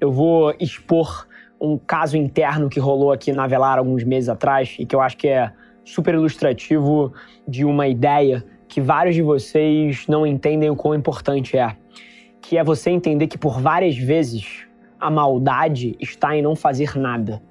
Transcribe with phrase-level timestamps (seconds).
[0.00, 1.26] eu vou expor
[1.60, 5.16] um caso interno que rolou aqui na Velar alguns meses atrás e que eu acho
[5.16, 5.52] que é
[5.84, 7.12] super ilustrativo
[7.46, 11.76] de uma ideia que vários de vocês não entendem o quão importante é.
[12.40, 14.66] Que é você entender que por várias vezes
[14.98, 17.42] a maldade está em não fazer nada.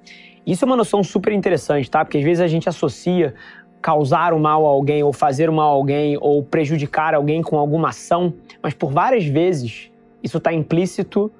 [0.45, 2.03] Isso é uma noção super interessante, tá?
[2.03, 3.35] Porque às vezes a gente associa
[3.81, 7.57] causar o mal a alguém, ou fazer o mal a alguém, ou prejudicar alguém com
[7.57, 9.91] alguma ação, mas por várias vezes
[10.23, 11.31] isso está implícito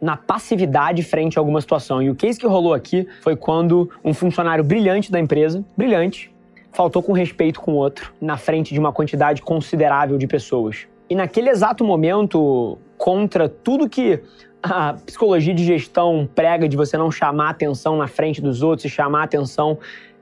[0.00, 2.02] na passividade frente a alguma situação.
[2.02, 6.32] E o case que rolou aqui foi quando um funcionário brilhante da empresa, brilhante,
[6.72, 10.86] faltou com respeito com o outro na frente de uma quantidade considerável de pessoas.
[11.10, 14.20] E naquele exato momento, contra tudo que
[14.62, 18.88] a psicologia de gestão prega de você não chamar atenção na frente dos outros e
[18.88, 19.78] chamar atenção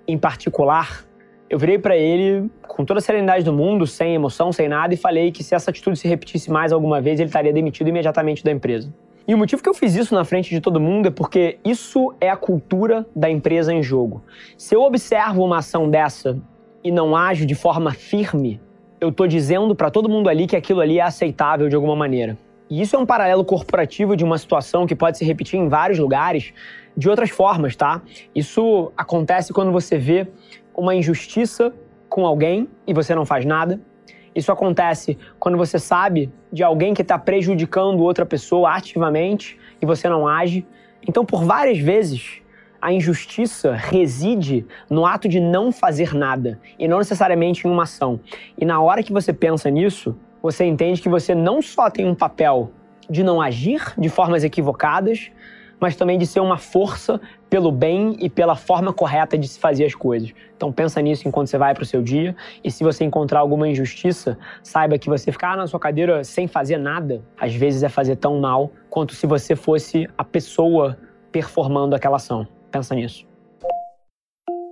[0.07, 1.05] em particular,
[1.49, 4.97] eu virei para ele com toda a serenidade do mundo, sem emoção, sem nada, e
[4.97, 8.51] falei que se essa atitude se repetisse mais alguma vez, ele estaria demitido imediatamente da
[8.51, 8.93] empresa.
[9.29, 12.15] E o motivo que eu fiz isso na frente de todo mundo é porque isso
[12.21, 14.23] é a cultura da empresa em jogo.
[14.57, 16.39] Se eu observo uma ação dessa
[16.85, 18.61] e não ajo de forma firme,
[19.01, 22.39] eu estou dizendo para todo mundo ali que aquilo ali é aceitável de alguma maneira.
[22.71, 25.99] E isso é um paralelo corporativo de uma situação que pode se repetir em vários
[25.99, 26.53] lugares
[26.97, 28.03] de outras formas, tá?
[28.33, 30.29] Isso acontece quando você vê
[30.73, 31.73] uma injustiça
[32.09, 33.81] com alguém e você não faz nada.
[34.37, 40.11] Isso acontece quando você sabe de alguém que está prejudicando outra pessoa ativamente e você
[40.11, 40.67] não age.
[41.09, 42.43] Então, por várias vezes,
[42.81, 48.21] a injustiça reside no ato de não fazer nada e não necessariamente em uma ação.
[48.59, 52.15] E na hora que você pensa nisso, você entende que você não só tem um
[52.15, 52.71] papel
[53.09, 55.31] de não agir de formas equivocadas,
[55.81, 59.85] mas também de ser uma força pelo bem e pela forma correta de se fazer
[59.85, 60.33] as coisas.
[60.57, 63.69] Então pensa nisso enquanto você vai para o seu dia e se você encontrar alguma
[63.69, 68.17] injustiça, saiba que você ficar na sua cadeira sem fazer nada, às vezes é fazer
[68.17, 70.99] tão mal quanto se você fosse a pessoa
[71.31, 72.47] performando aquela ação.
[72.71, 73.27] Pensa nisso.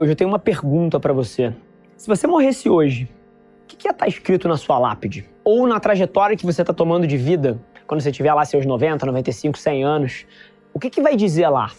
[0.00, 1.54] Hoje eu tenho uma pergunta para você.
[1.96, 3.08] Se você morresse hoje,
[3.62, 5.28] o que ia estar tá escrito na sua lápide?
[5.44, 9.06] Ou na trajetória que você está tomando de vida, quando você tiver lá seus 90,
[9.06, 10.26] 95, 100 anos,
[10.74, 11.70] o que, que vai dizer lá?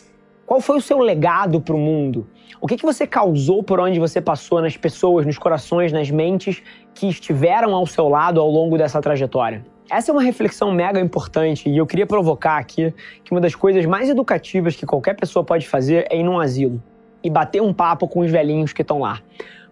[0.45, 2.29] Qual foi o seu legado para o mundo?
[2.61, 6.63] O que, que você causou por onde você passou nas pessoas, nos corações, nas mentes
[6.93, 9.65] que estiveram ao seu lado ao longo dessa trajetória?
[9.91, 13.85] Essa é uma reflexão mega importante e eu queria provocar aqui que uma das coisas
[13.85, 16.81] mais educativas que qualquer pessoa pode fazer é ir num asilo
[17.21, 19.19] e bater um papo com os velhinhos que estão lá.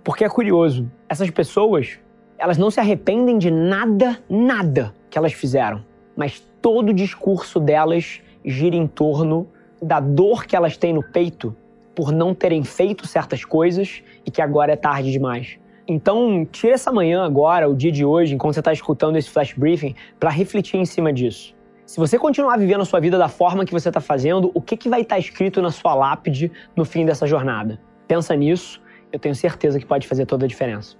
[0.03, 1.97] Porque é curioso, essas pessoas,
[2.37, 5.81] elas não se arrependem de nada, nada que elas fizeram,
[6.13, 9.47] mas todo o discurso delas gira em torno
[9.81, 11.55] da dor que elas têm no peito
[11.95, 15.59] por não terem feito certas coisas e que agora é tarde demais.
[15.87, 19.53] Então, tira essa manhã agora, o dia de hoje, enquanto você está escutando esse flash
[19.53, 21.53] briefing, para refletir em cima disso.
[21.85, 24.77] Se você continuar vivendo a sua vida da forma que você está fazendo, o que,
[24.77, 27.79] que vai estar tá escrito na sua lápide no fim dessa jornada?
[28.07, 30.95] Pensa nisso, eu tenho certeza que pode fazer toda a diferença.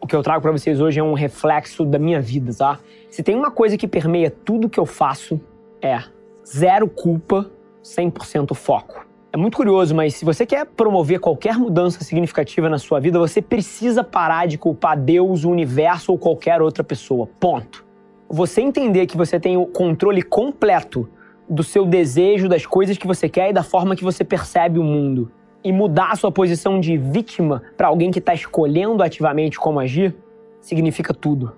[0.00, 2.78] O que eu trago para vocês hoje é um reflexo da minha vida, tá?
[3.08, 5.40] Se tem uma coisa que permeia tudo que eu faço,
[5.80, 6.02] é
[6.46, 7.50] zero culpa,
[7.82, 9.06] 100% foco.
[9.32, 13.40] É muito curioso, mas se você quer promover qualquer mudança significativa na sua vida, você
[13.40, 17.26] precisa parar de culpar Deus, o universo ou qualquer outra pessoa.
[17.40, 17.82] Ponto.
[18.28, 21.08] Você entender que você tem o controle completo
[21.48, 24.84] do seu desejo, das coisas que você quer e da forma que você percebe o
[24.84, 25.30] mundo.
[25.64, 30.14] E mudar a sua posição de vítima para alguém que está escolhendo ativamente como agir,
[30.60, 31.52] significa tudo.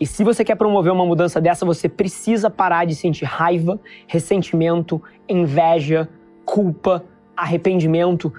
[0.00, 5.02] E se você quer promover uma mudança dessa, você precisa parar de sentir raiva, ressentimento,
[5.28, 6.08] inveja,
[6.44, 7.04] culpa,
[7.36, 8.32] arrependimento.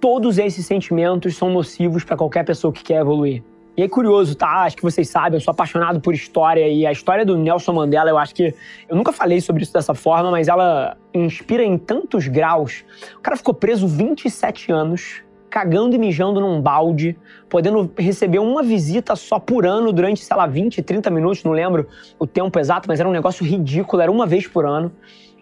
[0.00, 3.42] Todos esses sentimentos são nocivos para qualquer pessoa que quer evoluir.
[3.76, 4.64] E é curioso, tá?
[4.64, 8.10] Acho que vocês sabem, eu sou apaixonado por história e a história do Nelson Mandela,
[8.10, 8.54] eu acho que.
[8.86, 12.84] Eu nunca falei sobre isso dessa forma, mas ela inspira em tantos graus.
[13.16, 17.14] O cara ficou preso 27 anos cagando e mijando num balde,
[17.46, 21.86] podendo receber uma visita só por ano durante, sei lá, 20, 30 minutos, não lembro
[22.18, 24.90] o tempo exato, mas era um negócio ridículo, era uma vez por ano.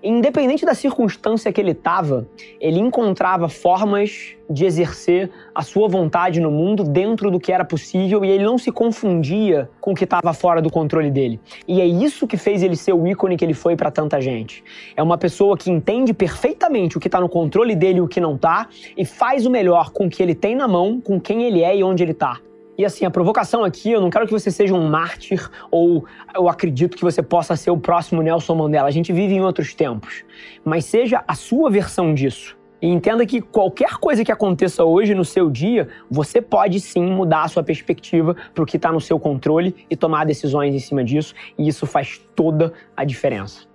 [0.02, 2.26] Independente da circunstância que ele estava,
[2.58, 8.24] ele encontrava formas de exercer a sua vontade no mundo dentro do que era possível
[8.24, 11.38] e ele não se confundia com o que estava fora do controle dele.
[11.68, 14.64] E é isso que fez ele ser o ícone que ele foi para tanta gente.
[14.96, 18.20] É uma pessoa que entende perfeitamente o que está no controle dele e o que
[18.20, 21.42] não está e faz o melhor com o que ele tem na mão, com quem
[21.42, 22.40] ele é e onde ele está.
[22.78, 26.48] E assim, a provocação aqui, eu não quero que você seja um mártir ou eu
[26.48, 28.88] acredito que você possa ser o próximo Nelson Mandela.
[28.88, 30.24] A gente vive em outros tempos.
[30.64, 32.56] Mas seja a sua versão disso.
[32.82, 37.42] E entenda que qualquer coisa que aconteça hoje no seu dia, você pode sim mudar
[37.42, 41.04] a sua perspectiva para o que está no seu controle e tomar decisões em cima
[41.04, 41.34] disso.
[41.58, 43.68] E isso faz toda a diferença.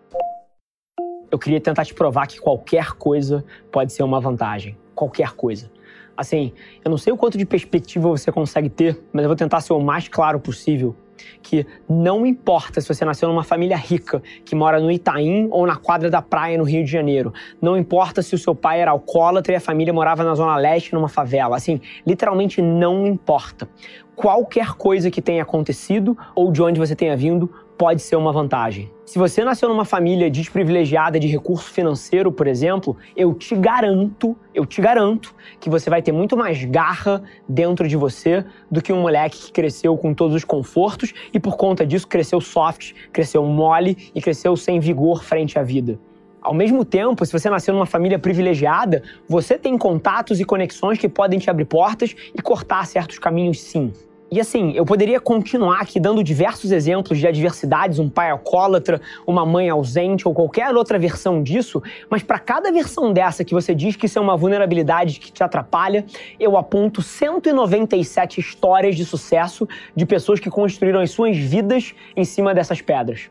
[1.29, 4.75] Eu queria tentar te provar que qualquer coisa pode ser uma vantagem.
[4.95, 5.69] Qualquer coisa.
[6.17, 6.53] Assim,
[6.83, 9.73] eu não sei o quanto de perspectiva você consegue ter, mas eu vou tentar ser
[9.73, 10.95] o mais claro possível.
[11.41, 15.75] Que não importa se você nasceu numa família rica, que mora no Itaim ou na
[15.75, 17.33] quadra da praia no Rio de Janeiro.
[17.61, 20.93] Não importa se o seu pai era alcoólatra e a família morava na Zona Leste
[20.93, 21.55] numa favela.
[21.55, 23.67] Assim, literalmente não importa.
[24.15, 28.91] Qualquer coisa que tenha acontecido ou de onde você tenha vindo pode ser uma vantagem.
[29.05, 34.65] Se você nasceu numa família desprivilegiada de recurso financeiro, por exemplo, eu te garanto, eu
[34.65, 39.01] te garanto que você vai ter muito mais garra dentro de você do que um
[39.01, 44.11] moleque que cresceu com todos os confortos e por conta disso cresceu soft, cresceu mole
[44.15, 45.99] e cresceu sem vigor frente à vida.
[46.41, 51.09] Ao mesmo tempo, se você nasceu numa família privilegiada, você tem contatos e conexões que
[51.09, 53.91] podem te abrir portas e cortar certos caminhos, sim.
[54.31, 59.45] E assim, eu poderia continuar aqui dando diversos exemplos de adversidades, um pai alcoólatra, uma
[59.45, 63.95] mãe ausente ou qualquer outra versão disso, mas para cada versão dessa que você diz
[63.95, 66.05] que isso é uma vulnerabilidade que te atrapalha,
[66.39, 72.53] eu aponto 197 histórias de sucesso de pessoas que construíram as suas vidas em cima
[72.53, 73.29] dessas pedras.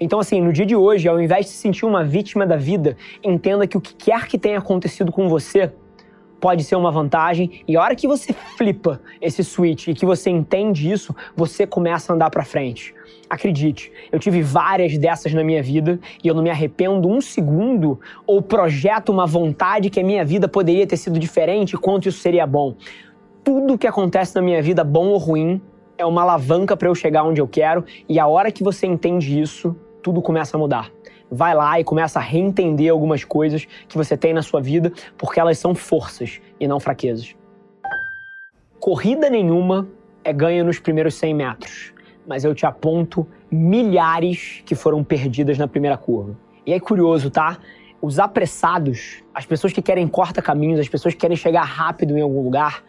[0.00, 2.96] Então, assim, no dia de hoje, ao invés de se sentir uma vítima da vida,
[3.22, 5.70] entenda que o que quer que tenha acontecido com você
[6.42, 7.62] pode ser uma vantagem.
[7.68, 12.12] E a hora que você flipa esse switch e que você entende isso, você começa
[12.12, 12.92] a andar para frente.
[13.30, 17.98] Acredite, eu tive várias dessas na minha vida e eu não me arrependo um segundo
[18.26, 22.46] ou projeto uma vontade que a minha vida poderia ter sido diferente, quanto isso seria
[22.46, 22.74] bom.
[23.44, 25.62] Tudo que acontece na minha vida, bom ou ruim,
[25.96, 29.40] é uma alavanca para eu chegar onde eu quero e a hora que você entende
[29.40, 30.90] isso, tudo começa a mudar
[31.32, 35.40] vai lá e começa a reentender algumas coisas que você tem na sua vida, porque
[35.40, 37.34] elas são forças e não fraquezas.
[38.78, 39.88] Corrida nenhuma
[40.22, 41.94] é ganha nos primeiros 100 metros,
[42.26, 46.36] mas eu te aponto milhares que foram perdidas na primeira curva.
[46.66, 47.58] E é curioso, tá?
[48.02, 52.20] Os apressados, as pessoas que querem corta caminhos, as pessoas que querem chegar rápido em
[52.20, 52.82] algum lugar,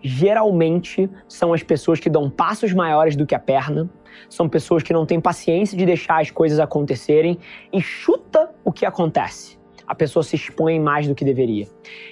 [0.00, 3.90] geralmente são as pessoas que dão passos maiores do que a perna,
[4.28, 7.36] são pessoas que não têm paciência de deixar as coisas acontecerem
[7.72, 9.58] e chuta o que acontece.
[9.88, 11.66] A pessoa se expõe mais do que deveria.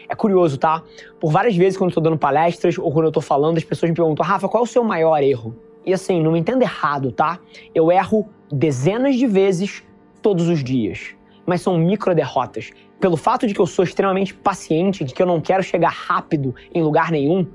[0.08, 0.82] É curioso, tá?
[1.20, 3.88] Por várias vezes, quando eu tô dando palestras ou quando eu tô falando, as pessoas
[3.88, 5.54] me perguntam, Rafa, qual é o seu maior erro?
[5.86, 7.38] E assim, não me entenda errado, tá?
[7.72, 9.84] Eu erro dezenas de vezes
[10.20, 11.16] todos os dias.
[11.48, 12.70] Mas são micro derrotas.
[13.00, 16.54] Pelo fato de que eu sou extremamente paciente, de que eu não quero chegar rápido
[16.74, 17.46] em lugar nenhum,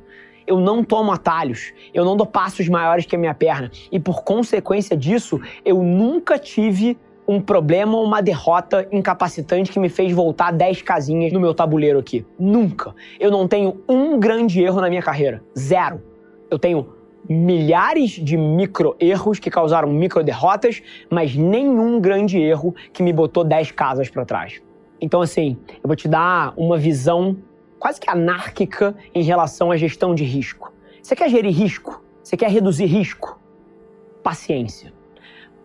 [0.48, 3.69] eu não tomo atalhos, eu não dou passos maiores que a minha perna.
[3.92, 6.97] E por consequência disso, eu nunca tive
[7.28, 12.00] um problema ou uma derrota incapacitante que me fez voltar 10 casinhas no meu tabuleiro
[12.00, 12.26] aqui.
[12.40, 12.95] Nunca.
[13.19, 15.44] Eu não tenho um grande erro na minha carreira.
[15.57, 16.02] Zero.
[16.50, 16.88] Eu tenho
[17.27, 23.44] milhares de micro erros que causaram micro derrotas, mas nenhum grande erro que me botou
[23.44, 24.61] 10 casas para trás.
[24.99, 27.37] Então, assim, eu vou te dar uma visão
[27.80, 30.71] quase que anárquica em relação à gestão de risco.
[31.01, 32.01] Você quer gerir risco?
[32.23, 33.37] Você quer reduzir risco?
[34.23, 34.94] Paciência.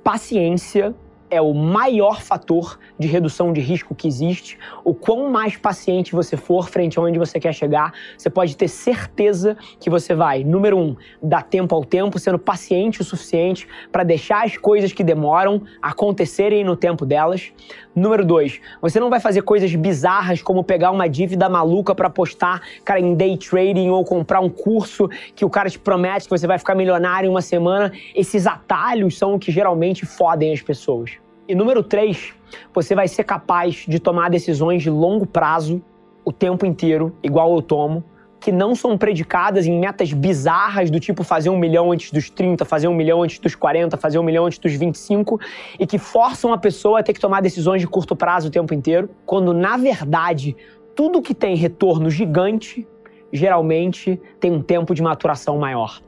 [0.03, 0.95] Paciência
[1.31, 4.59] é o maior fator de redução de risco que existe.
[4.85, 8.69] O quão mais paciente você for frente a onde você quer chegar, você pode ter
[8.69, 14.03] certeza que você vai, número um, dar tempo ao tempo, sendo paciente o suficiente para
[14.03, 17.53] deixar as coisas que demoram acontecerem no tempo delas.
[17.99, 22.63] Número dois, você não vai fazer coisas bizarras como pegar uma dívida maluca para apostar,
[22.85, 26.47] cara, em day trading ou comprar um curso que o cara te promete que você
[26.47, 27.93] vai ficar milionário em uma semana.
[28.15, 31.11] Esses atalhos são o que geralmente fodem as pessoas.
[31.49, 32.33] E número três,
[32.73, 35.83] você vai ser capaz de tomar decisões de longo prazo
[36.25, 38.05] o tempo inteiro, igual eu tomo,
[38.41, 42.65] que não são predicadas em metas bizarras do tipo fazer um milhão antes dos 30,
[42.65, 45.41] fazer um milhão antes dos 40, fazer um milhão antes dos 25,
[45.79, 48.73] e que forçam a pessoa a ter que tomar decisões de curto prazo o tempo
[48.73, 50.57] inteiro, quando na verdade
[50.95, 52.87] tudo que tem retorno gigante
[53.33, 56.01] geralmente tem um tempo de maturação maior.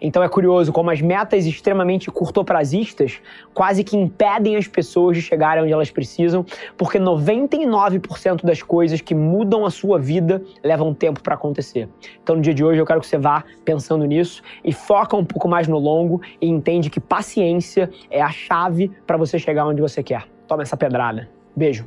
[0.00, 3.20] Então é curioso como as metas extremamente curtoprazistas
[3.52, 6.44] quase que impedem as pessoas de chegarem onde elas precisam,
[6.76, 11.88] porque 99% das coisas que mudam a sua vida levam tempo para acontecer.
[12.22, 15.24] Então no dia de hoje eu quero que você vá pensando nisso e foca um
[15.24, 19.80] pouco mais no longo e entende que paciência é a chave para você chegar onde
[19.80, 20.26] você quer.
[20.46, 21.28] Toma essa pedrada.
[21.56, 21.86] Beijo.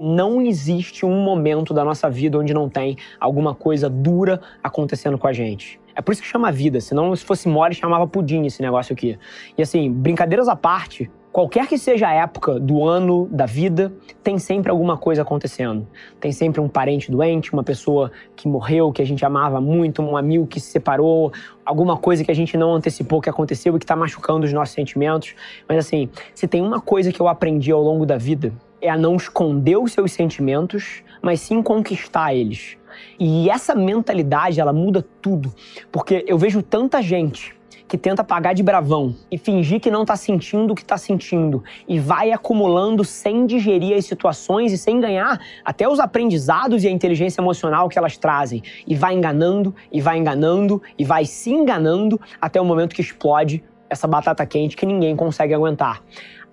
[0.00, 5.26] Não existe um momento da nossa vida onde não tem alguma coisa dura acontecendo com
[5.26, 5.80] a gente.
[5.98, 9.18] É por isso que chama vida, senão se fosse mole chamava pudim esse negócio aqui.
[9.58, 14.38] E assim, brincadeiras à parte, qualquer que seja a época do ano, da vida, tem
[14.38, 15.88] sempre alguma coisa acontecendo.
[16.20, 20.16] Tem sempre um parente doente, uma pessoa que morreu, que a gente amava muito, um
[20.16, 21.32] amigo que se separou,
[21.66, 24.76] alguma coisa que a gente não antecipou que aconteceu e que está machucando os nossos
[24.76, 25.34] sentimentos.
[25.68, 28.96] Mas assim, se tem uma coisa que eu aprendi ao longo da vida, é a
[28.96, 32.78] não esconder os seus sentimentos, mas sim conquistar eles.
[33.18, 35.52] E essa mentalidade, ela muda tudo.
[35.90, 40.14] Porque eu vejo tanta gente que tenta pagar de bravão e fingir que não tá
[40.14, 45.40] sentindo o que tá sentindo e vai acumulando sem digerir as situações e sem ganhar
[45.64, 50.18] até os aprendizados e a inteligência emocional que elas trazem e vai enganando e vai
[50.18, 55.16] enganando e vai se enganando até o momento que explode essa batata quente que ninguém
[55.16, 56.02] consegue aguentar.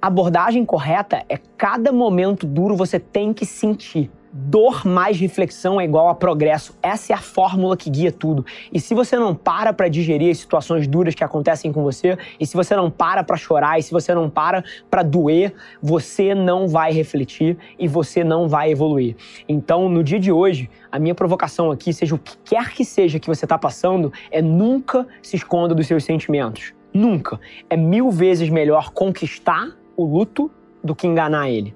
[0.02, 4.10] A abordagem correta é cada momento duro você tem que sentir.
[4.38, 6.78] Dor mais reflexão é igual a progresso.
[6.84, 8.46] Essa é a fórmula que guia tudo.
[8.70, 12.46] E se você não para para digerir as situações duras que acontecem com você, e
[12.46, 16.68] se você não para para chorar, e se você não para para doer, você não
[16.68, 19.16] vai refletir e você não vai evoluir.
[19.48, 23.18] Então, no dia de hoje, a minha provocação aqui, seja o que quer que seja
[23.22, 26.74] que você está passando, é nunca se esconda dos seus sentimentos.
[26.94, 27.40] Nunca.
[27.70, 30.52] É mil vezes melhor conquistar o luto
[30.84, 31.74] do que enganar ele.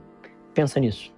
[0.53, 1.17] Pensa nisso.